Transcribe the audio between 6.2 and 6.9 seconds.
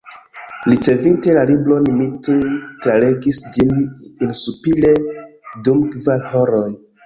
horoj.